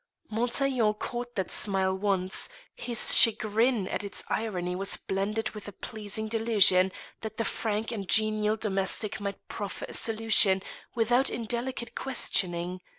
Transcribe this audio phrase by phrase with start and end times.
[0.31, 6.27] Montaiglon caught that smile once: his chagrin at its irony was blended with a pleasing
[6.27, 10.63] delusion that the frank and genial domestic might proffer a solution
[10.95, 12.81] without indelicate questioning.